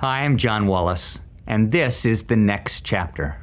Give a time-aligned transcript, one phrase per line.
[0.00, 3.36] Hi, I'm John Wallace, and this is the next chapter.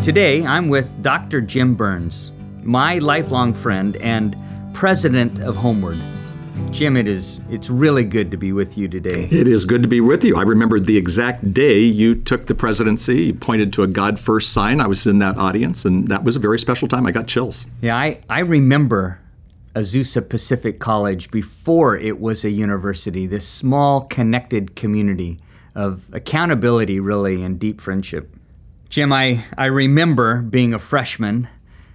[0.00, 1.40] Today, I'm with Dr.
[1.40, 2.30] Jim Burns,
[2.62, 4.36] my lifelong friend and
[4.72, 6.00] president of HomeWord.
[6.70, 9.28] Jim, it is it's really good to be with you today.
[9.32, 10.36] It is good to be with you.
[10.36, 13.24] I remember the exact day you took the presidency.
[13.24, 14.80] You pointed to a God first sign.
[14.80, 17.04] I was in that audience, and that was a very special time.
[17.04, 17.66] I got chills.
[17.80, 19.18] Yeah, I, I remember
[19.74, 25.40] Azusa Pacific College before it was a university, this small connected community
[25.74, 28.34] of accountability, really, and deep friendship.
[28.88, 31.48] Jim, I, I remember being a freshman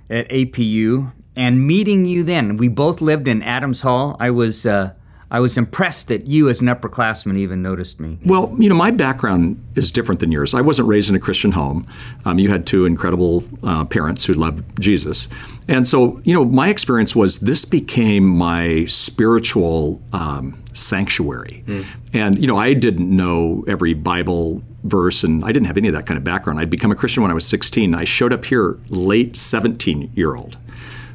[0.09, 2.58] at APU and meeting you then.
[2.58, 4.18] We both lived in Adams Hall.
[4.20, 4.94] I was uh,
[5.30, 8.18] I was impressed that you, as an upperclassman, even noticed me.
[8.26, 10.54] Well, you know, my background is different than yours.
[10.54, 11.85] I wasn't raised in a Christian home.
[12.23, 15.27] Um, you had two incredible uh, parents who loved Jesus.
[15.68, 21.63] And so, you know, my experience was this became my spiritual um, sanctuary.
[21.68, 21.85] Mm.
[22.13, 25.94] And, you know, I didn't know every Bible verse and I didn't have any of
[25.94, 26.60] that kind of background.
[26.60, 27.94] I'd become a Christian when I was 16.
[27.94, 30.57] I showed up here late 17 year old.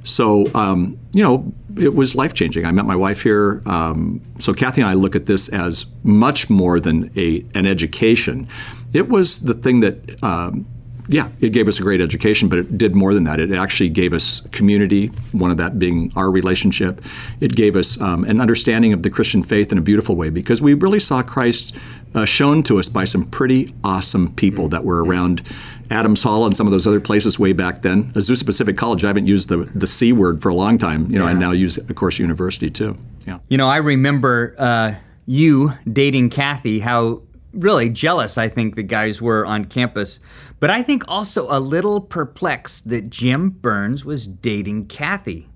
[0.05, 2.67] So, um, you know, it was life changing.
[2.67, 3.63] I met my wife here.
[3.67, 8.49] Um, so, Kathy and I look at this as much more than a, an education.
[8.93, 10.67] It was the thing that, um,
[11.09, 13.41] yeah, it gave us a great education, but it did more than that.
[13.41, 17.05] It actually gave us community, one of that being our relationship.
[17.41, 20.63] It gave us um, an understanding of the Christian faith in a beautiful way because
[20.63, 21.75] we really saw Christ
[22.15, 25.43] uh, shown to us by some pretty awesome people that were around
[25.91, 28.13] Adams Hall and some of those other places way back then.
[28.13, 31.19] Azusa Pacific College, I haven't used the, the C word for a long time, you
[31.19, 31.31] know, yeah.
[31.31, 32.97] I now use, of course, university too.
[33.27, 33.39] Yeah.
[33.49, 34.95] You know, I remember uh,
[35.27, 40.21] you dating Kathy, how really jealous I think the guys were on campus,
[40.61, 45.49] but I think also a little perplexed that Jim Burns was dating Kathy.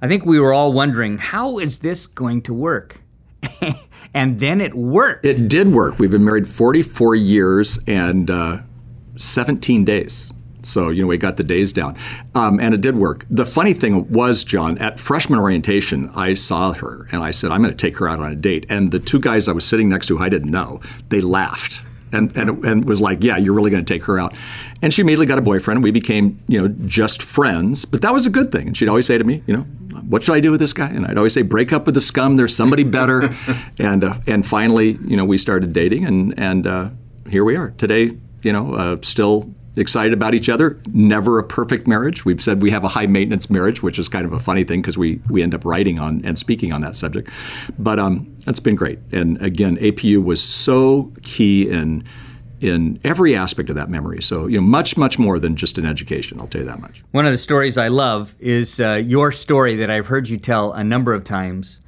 [0.00, 3.00] I think we were all wondering, how is this going to work?
[4.14, 5.24] and then it worked.
[5.24, 5.98] It did work.
[5.98, 8.58] We've been married 44 years, and uh,
[9.16, 10.30] 17 days.
[10.66, 11.96] So, you know, we got the days down.
[12.34, 13.26] Um, and it did work.
[13.30, 17.62] The funny thing was, John, at freshman orientation, I saw her and I said, I'm
[17.62, 18.66] going to take her out on a date.
[18.68, 21.82] And the two guys I was sitting next to, who I didn't know, they laughed
[22.12, 24.34] and, and, and was like, yeah, you're really going to take her out.
[24.82, 25.82] And she immediately got a boyfriend.
[25.82, 27.84] We became, you know, just friends.
[27.84, 28.68] But that was a good thing.
[28.68, 29.62] And she'd always say to me, you know,
[30.08, 30.88] what should I do with this guy?
[30.88, 32.36] And I'd always say, break up with the scum.
[32.36, 33.34] There's somebody better.
[33.78, 36.90] and uh, and finally, you know, we started dating, and and uh,
[37.28, 38.10] here we are today
[38.44, 40.78] you know, uh, still excited about each other.
[40.92, 42.24] Never a perfect marriage.
[42.24, 44.80] We've said we have a high maintenance marriage, which is kind of a funny thing
[44.80, 47.30] because we we end up writing on and speaking on that subject.
[47.78, 48.98] But um, it's been great.
[49.12, 52.04] And again, APU was so key in
[52.60, 54.22] in every aspect of that memory.
[54.22, 56.40] So you know, much much more than just an education.
[56.40, 57.02] I'll tell you that much.
[57.10, 60.72] One of the stories I love is uh, your story that I've heard you tell
[60.72, 61.80] a number of times.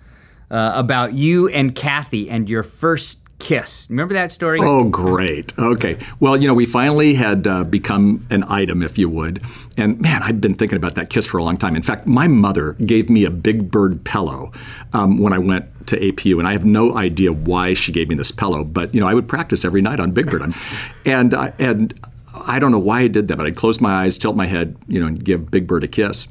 [0.48, 3.86] Uh, about you and Kathy and your first kiss.
[3.88, 4.58] Remember that story?
[4.60, 5.56] Oh, great.
[5.56, 5.98] Okay.
[6.18, 9.40] Well, you know, we finally had uh, become an item, if you would.
[9.78, 11.76] And man, I'd been thinking about that kiss for a long time.
[11.76, 14.50] In fact, my mother gave me a big bird pillow
[14.92, 18.16] um, when I went to APU, and I have no idea why she gave me
[18.16, 20.52] this pillow, but you know, I would practice every night on Big Bird,
[21.04, 21.94] and uh, and
[22.48, 24.76] I don't know why I did that, but I'd close my eyes, tilt my head,
[24.88, 26.26] you know, and give Big Bird a kiss,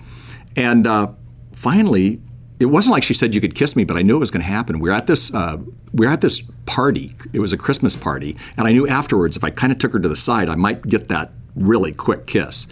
[0.57, 1.07] and uh,
[1.53, 2.19] finally
[2.59, 4.43] it wasn't like she said you could kiss me, but I knew it was going
[4.43, 4.79] to happen.
[4.79, 5.57] We were at this uh,
[5.93, 7.15] we were at this party.
[7.33, 9.99] It was a Christmas party, and I knew afterwards if I kind of took her
[9.99, 12.67] to the side, I might get that really quick kiss.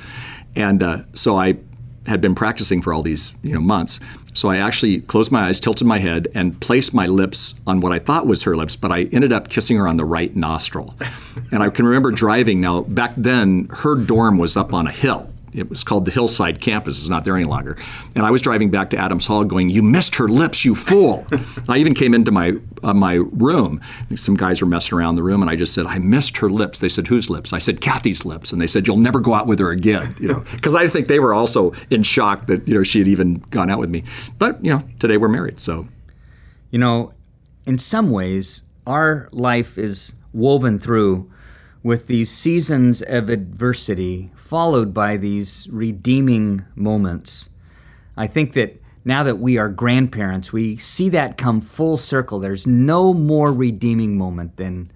[0.56, 1.58] And uh, so I
[2.06, 4.00] had been practicing for all these you know months.
[4.36, 7.92] So I actually closed my eyes, tilted my head, and placed my lips on what
[7.92, 10.96] I thought was her lips, but I ended up kissing her on the right nostril.
[11.52, 12.60] And I can remember driving.
[12.60, 16.62] Now back then, her dorm was up on a hill it was called the Hillside
[16.62, 16.98] Campus.
[16.98, 17.78] It's not there any longer.
[18.16, 21.26] And I was driving back to Adams Hall, going, "You missed her lips, you fool!"
[21.70, 22.54] I even came into my
[22.84, 23.82] uh, my room.
[24.16, 26.80] Some guys were messing around the room, and I just said, "I missed her lips."
[26.80, 29.48] They said, "Whose lips?" I said, "Kathy's lips." And they said, "You'll never go out
[29.48, 32.74] with her again." You know, because I think they were also in shock that you
[32.74, 34.04] know she had even gone out with me.
[34.40, 35.88] But you know, today we're married, so.
[36.72, 37.14] You know,
[37.68, 41.32] in some ways, our life is woven through
[41.84, 47.50] with these seasons of adversity followed by these redeeming moments.
[48.16, 52.40] I think that now that we are grandparents, we see that come full circle.
[52.40, 54.92] There's no more redeeming moment than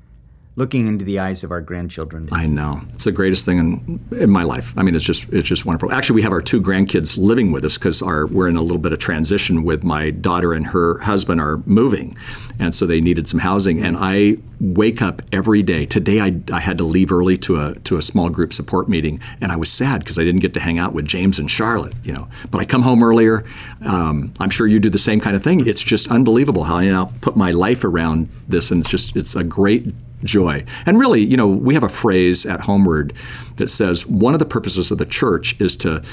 [0.57, 2.27] looking into the eyes of our grandchildren.
[2.31, 4.73] I know it's the greatest thing in, in my life.
[4.75, 5.91] I mean, it's just it's just wonderful.
[5.91, 8.79] Actually, we have our two grandkids living with us because our we're in a little
[8.79, 12.17] bit of transition with my daughter and her husband are moving,
[12.59, 13.81] and so they needed some housing.
[13.81, 15.85] And I wake up every day.
[15.85, 19.21] Today, I, I had to leave early to a to a small group support meeting,
[19.39, 21.93] and I was sad because I didn't get to hang out with James and Charlotte.
[22.03, 23.45] You know, but I come home earlier.
[23.85, 25.67] Um, I'm sure you do the same kind of thing.
[25.67, 29.35] It's just unbelievable how I now put my life around this, and it's just it's
[29.35, 29.93] a great
[30.23, 30.65] joy.
[30.85, 33.15] And really, you know, we have a phrase at HomeWord
[33.57, 36.03] that says one of the purposes of the church is to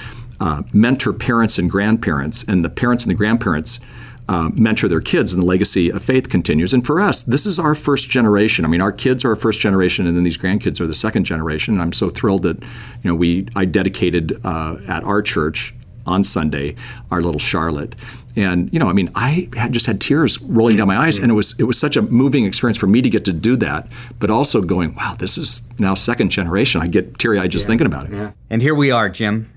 [0.41, 3.81] uh, mentor parents and grandparents, and the parents and the grandparents.
[4.27, 6.73] Uh, mentor their kids, and the legacy of faith continues.
[6.73, 8.65] And for us, this is our first generation.
[8.65, 11.25] I mean, our kids are our first generation, and then these grandkids are the second
[11.25, 11.75] generation.
[11.75, 15.75] And I'm so thrilled that, you know, we I dedicated uh, at our church
[16.07, 16.77] on Sunday
[17.11, 17.95] our little Charlotte,
[18.37, 21.31] and you know, I mean, I had just had tears rolling down my eyes, and
[21.31, 23.89] it was it was such a moving experience for me to get to do that,
[24.19, 26.81] but also going, wow, this is now second generation.
[26.81, 27.69] I get teary eyed just yeah.
[27.69, 28.13] thinking about it.
[28.13, 28.33] Yeah.
[28.51, 29.53] And here we are, Jim,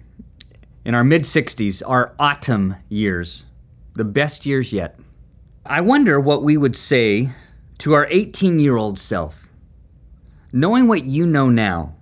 [0.86, 3.48] in our mid sixties, our autumn years,
[3.94, 5.00] the best years yet.
[5.66, 7.32] I wonder what we would say
[7.80, 9.48] to our 18 year old self.
[10.54, 11.94] Knowing what you know now,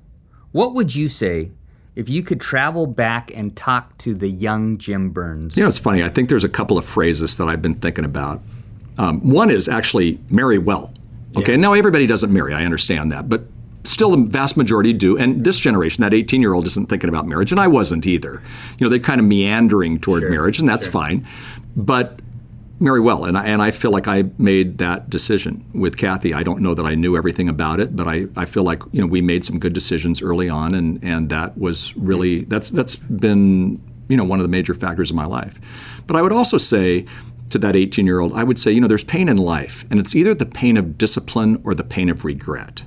[0.52, 1.52] what would you say
[1.96, 5.56] if you could travel back and talk to the young Jim Burns.
[5.56, 6.04] You know, it's funny.
[6.04, 8.42] I think there's a couple of phrases that I've been thinking about.
[8.98, 10.94] Um, one is actually marry well.
[11.38, 11.58] Okay, yeah.
[11.58, 12.54] now everybody doesn't marry.
[12.54, 13.44] I understand that, but
[13.84, 15.18] still the vast majority do.
[15.18, 18.42] And this generation, that 18 year old, isn't thinking about marriage, and I wasn't either.
[18.78, 20.30] You know, they're kind of meandering toward sure.
[20.30, 20.94] marriage, and that's sure.
[20.94, 21.28] fine.
[21.76, 22.20] But
[22.80, 26.33] very well, and I, and I feel like I made that decision with Kathy.
[26.33, 29.00] I don't know that I knew everything about it, but I, I feel like you
[29.00, 32.98] know we made some good decisions early on, and, and that was really that's that's
[32.98, 35.60] been you know one of the major factors of my life.
[36.06, 37.06] But I would also say
[37.51, 39.98] to that 18 year old, I would say you know there's pain in life, and
[40.00, 42.83] it's either the pain of discipline or the pain of regret.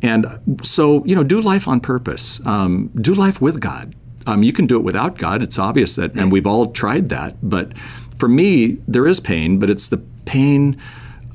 [0.00, 3.96] And so you know do life on purpose, um, do life with God.
[4.28, 5.42] Um, you can do it without God.
[5.42, 7.76] It's obvious that, and we've all tried that, but
[8.18, 10.78] for me, there is pain, but it's the pain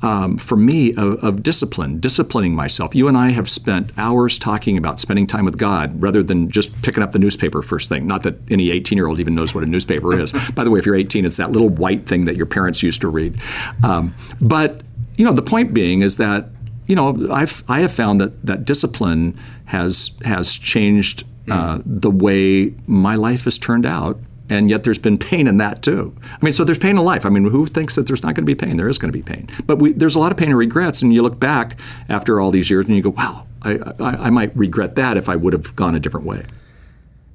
[0.02, 2.94] um, for me of, of, discipline, disciplining myself.
[2.94, 6.82] You and I have spent hours talking about spending time with God rather than just
[6.82, 8.06] picking up the newspaper first thing.
[8.06, 10.32] Not that any 18 year old even knows what a newspaper is.
[10.54, 13.00] By the way, if you're 18, it's that little white thing that your parents used
[13.00, 13.40] to read.
[13.82, 14.82] Um, but
[15.16, 16.48] you know, the point being is that
[16.86, 22.74] you know I've I have found that that discipline has has changed uh, the way
[22.86, 24.18] my life has turned out
[24.50, 26.14] and yet there's been pain in that too.
[26.22, 27.24] I mean, so there's pain in life.
[27.24, 28.76] I mean, who thinks that there's not going to be pain?
[28.76, 31.02] There is going to be pain, but we, there's a lot of pain and regrets.
[31.02, 34.30] And you look back after all these years, and you go, "Wow, I, I, I
[34.30, 36.44] might regret that if I would have gone a different way."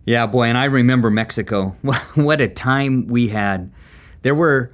[0.06, 1.70] Yeah, boy, and I remember Mexico.
[2.16, 3.72] what a time we had.
[4.22, 4.72] There were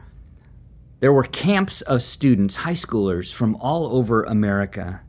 [0.99, 5.01] there were camps of students, high schoolers from all over America,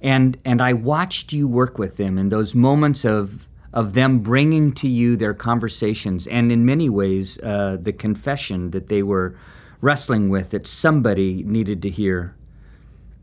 [0.00, 4.72] and and I watched you work with them in those moments of of them bringing
[4.72, 9.34] to you their conversations and, in many ways, uh, the confession that they were
[9.80, 12.36] wrestling with that somebody needed to hear.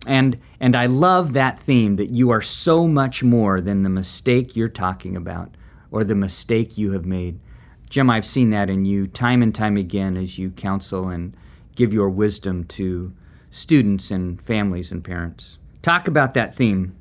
[0.08, 4.56] And, and I love that theme that you are so much more than the mistake
[4.56, 5.56] you're talking about
[5.92, 7.40] or the mistake you have made.
[7.90, 11.36] Jim, I've seen that in you time and time again as you counsel and
[11.76, 13.14] give your wisdom to
[13.50, 15.58] students and families and parents.
[15.82, 16.96] Talk about that theme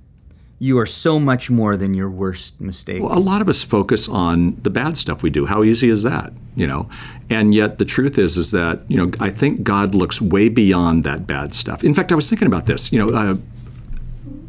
[0.60, 3.02] you are so much more than your worst mistake.
[3.02, 5.46] Well, a lot of us focus on the bad stuff we do.
[5.46, 6.32] How easy is that?
[6.56, 6.88] You know,
[7.30, 11.04] and yet the truth is, is that you know, I think God looks way beyond
[11.04, 11.84] that bad stuff.
[11.84, 12.92] In fact, I was thinking about this.
[12.92, 13.36] You know, uh,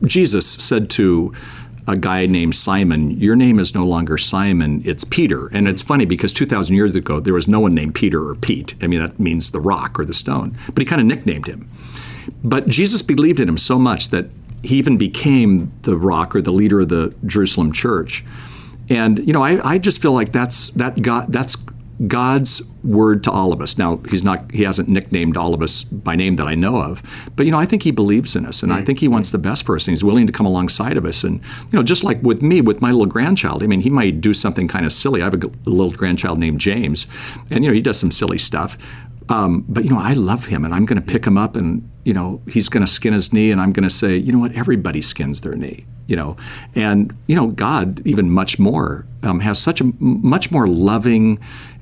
[0.05, 1.33] Jesus said to
[1.87, 5.47] a guy named Simon, Your name is no longer Simon, it's Peter.
[5.47, 8.75] And it's funny because 2,000 years ago, there was no one named Peter or Pete.
[8.81, 10.57] I mean, that means the rock or the stone.
[10.67, 11.69] But he kind of nicknamed him.
[12.43, 14.29] But Jesus believed in him so much that
[14.63, 18.23] he even became the rock or the leader of the Jerusalem church.
[18.89, 21.55] And you know, I, I just feel like that's that God that's
[22.07, 23.77] God's word to all of us.
[23.77, 27.03] Now, he's not he hasn't nicknamed all of us by name that I know of,
[27.35, 28.85] but you know, I think he believes in us and I mm.
[28.85, 31.23] think he wants the best for us and he's willing to come alongside of us.
[31.23, 34.21] And you know, just like with me with my little grandchild, I mean, he might
[34.21, 35.21] do something kind of silly.
[35.21, 37.05] I have a little grandchild named James,
[37.51, 38.77] and you know, he does some silly stuff.
[39.29, 41.89] Um, but you know, I love him, and I'm going to pick him up, and
[42.03, 44.39] you know, he's going to skin his knee, and I'm going to say, you know
[44.39, 46.35] what, everybody skins their knee, you know,
[46.73, 51.39] and you know, God even much more um, has such a much more loving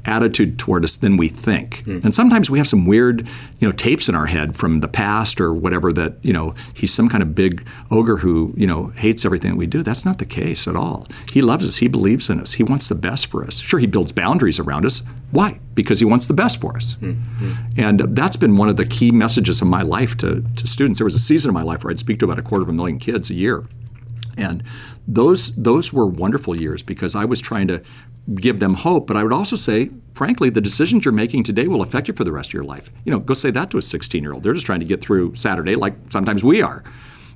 [0.08, 1.84] attitude toward us than we think.
[1.86, 2.06] Mm.
[2.06, 3.28] And sometimes we have some weird,
[3.60, 6.94] you know, tapes in our head from the past or whatever that, you know, he's
[6.94, 9.84] some kind of big ogre who, you know, hates everything that we do.
[9.84, 11.08] That's not the case at all.
[11.32, 11.78] He loves us.
[11.78, 12.54] He believes in us.
[12.54, 13.60] He wants the best for us.
[13.60, 15.04] Sure, he builds boundaries around us.
[15.32, 15.60] Why?
[15.74, 16.96] Because he wants the best for us.
[16.96, 17.54] Mm-hmm.
[17.78, 21.00] And that's been one of the key messages of my life to, to students.
[21.00, 22.70] There was a season of my life where I'd speak to about a quarter of
[22.70, 23.66] a million kids a year.
[24.38, 24.64] And
[25.08, 27.82] those those were wonderful years because I was trying to
[28.36, 29.08] give them hope.
[29.08, 32.24] But I would also say, frankly, the decisions you're making today will affect you for
[32.24, 32.90] the rest of your life.
[33.06, 34.44] You know, go say that to a 16 year old.
[34.44, 36.84] They're just trying to get through Saturday like sometimes we are.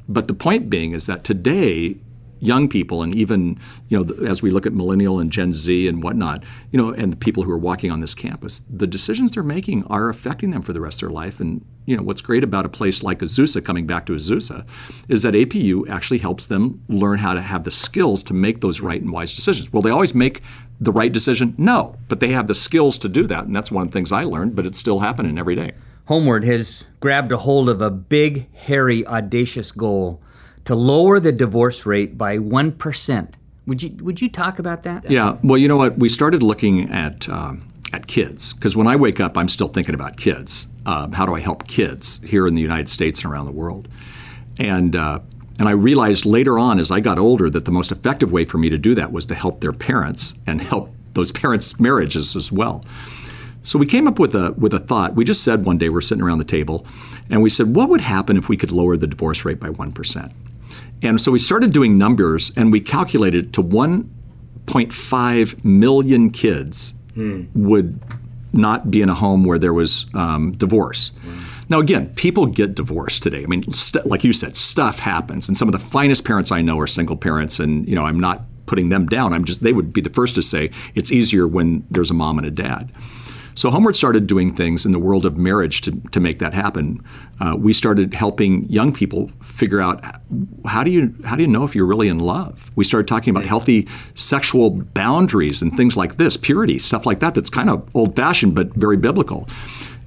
[0.08, 1.98] But the point being is that today
[2.41, 6.03] young people and even you know as we look at millennial and gen z and
[6.03, 9.43] whatnot you know and the people who are walking on this campus the decisions they're
[9.43, 12.43] making are affecting them for the rest of their life and you know what's great
[12.43, 14.65] about a place like azusa coming back to azusa
[15.09, 18.81] is that apu actually helps them learn how to have the skills to make those
[18.81, 20.41] right and wise decisions will they always make
[20.79, 23.83] the right decision no but they have the skills to do that and that's one
[23.83, 25.71] of the things i learned but it's still happening every day
[26.07, 30.21] homeword has grabbed a hold of a big hairy audacious goal
[30.65, 33.33] to lower the divorce rate by 1%.
[33.67, 35.09] Would you, would you talk about that?
[35.09, 35.38] Yeah.
[35.43, 35.97] Well, you know what?
[35.97, 39.95] We started looking at, um, at kids because when I wake up, I'm still thinking
[39.95, 40.67] about kids.
[40.85, 43.88] Um, how do I help kids here in the United States and around the world?
[44.59, 45.19] And, uh,
[45.59, 48.57] and I realized later on as I got older that the most effective way for
[48.57, 52.51] me to do that was to help their parents and help those parents' marriages as
[52.51, 52.83] well.
[53.63, 55.13] So we came up with a with a thought.
[55.13, 56.83] We just said one day we're sitting around the table,
[57.29, 59.91] and we said, what would happen if we could lower the divorce rate by one
[59.91, 60.31] percent?
[61.03, 67.45] And so we started doing numbers and we calculated to 1.5 million kids hmm.
[67.55, 68.00] would
[68.53, 71.10] not be in a home where there was um, divorce.
[71.22, 71.39] Hmm.
[71.70, 73.43] Now, again, people get divorced today.
[73.43, 75.48] I mean, st- like you said, stuff happens.
[75.48, 77.60] And some of the finest parents I know are single parents.
[77.60, 79.31] And, you know, I'm not putting them down.
[79.31, 82.38] I'm just, they would be the first to say it's easier when there's a mom
[82.38, 82.91] and a dad.
[83.55, 87.03] So HomeWord started doing things in the world of marriage to, to make that happen.
[87.39, 90.03] Uh, we started helping young people figure out
[90.65, 92.72] how do you how do you know if you're really in love.
[92.75, 97.36] We started talking about healthy sexual boundaries and things like this, purity, stuff like that.
[97.36, 99.48] That's kind of old fashioned but very biblical.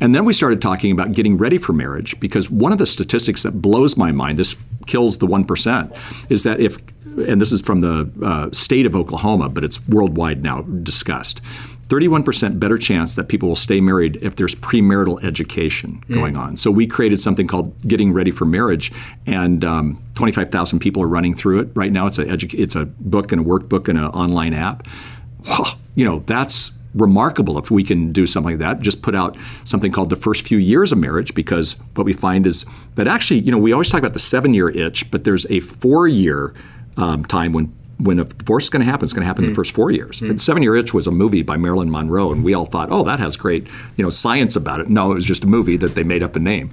[0.01, 3.43] And then we started talking about getting ready for marriage because one of the statistics
[3.45, 7.81] that blows my mind, this kills the 1%, is that if, and this is from
[7.81, 11.41] the uh, state of Oklahoma, but it's worldwide now discussed,
[11.89, 16.15] 31% better chance that people will stay married if there's premarital education mm.
[16.15, 16.57] going on.
[16.57, 18.93] So we created something called Getting Ready for Marriage,
[19.27, 22.07] and um, 25,000 people are running through it right now.
[22.07, 24.87] It's a edu- it's a book and a workbook and an online app.
[25.95, 28.81] You know that's remarkable if we can do something like that.
[28.83, 32.47] Just put out something called the first few years of marriage because what we find
[32.47, 32.65] is
[32.95, 35.61] that actually, you know, we always talk about the seven year itch, but there's a
[35.61, 36.55] four year
[36.97, 39.49] um, time when when a divorce is going to happen, it's going to happen mm.
[39.49, 39.57] in the mm.
[39.57, 40.21] first four years.
[40.21, 40.39] Mm.
[40.39, 43.21] Seven Year Itch was a movie by Marilyn Monroe, and we all thought, oh, that
[43.21, 44.89] has great, you know, science about it.
[44.89, 46.71] No, it was just a movie that they made up a name.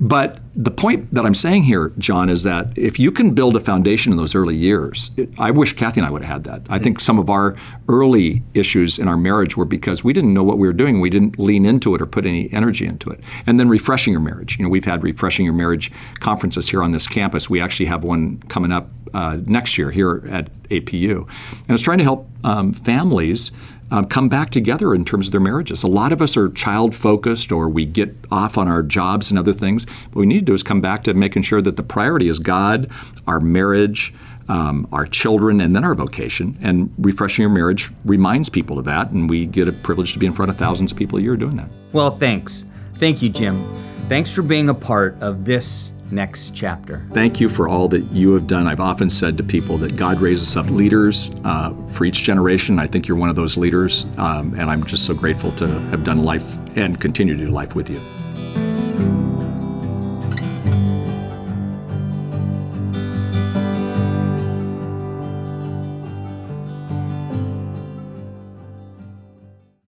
[0.00, 3.60] But the point that I'm saying here, John, is that if you can build a
[3.60, 6.62] foundation in those early years, it, I wish Kathy and I would have had that.
[6.68, 7.56] I think some of our
[7.88, 11.00] early issues in our marriage were because we didn't know what we were doing.
[11.00, 13.20] We didn't lean into it or put any energy into it.
[13.46, 14.58] And then refreshing your marriage.
[14.58, 17.48] You know, we've had refreshing your marriage conferences here on this campus.
[17.48, 21.28] We actually have one coming up uh, next year here at APU,
[21.60, 23.52] and it's trying to help um, families
[23.94, 25.84] um, come back together in terms of their marriages.
[25.84, 29.38] A lot of us are child focused or we get off on our jobs and
[29.38, 29.88] other things.
[30.06, 32.40] What we need to do is come back to making sure that the priority is
[32.40, 32.90] God,
[33.28, 34.12] our marriage,
[34.48, 36.58] um, our children, and then our vocation.
[36.60, 40.26] And refreshing your marriage reminds people of that, and we get a privilege to be
[40.26, 41.68] in front of thousands of people a year doing that.
[41.92, 42.66] Well, thanks.
[42.96, 43.64] Thank you, Jim.
[44.08, 47.06] Thanks for being a part of this next chapter.
[47.12, 48.66] Thank you for all that you have done.
[48.66, 52.78] I've often said to people that God raises up leaders uh, for each generation.
[52.78, 56.04] I think you're one of those leaders, um, and I'm just so grateful to have
[56.04, 58.00] done life and continue to do life with you.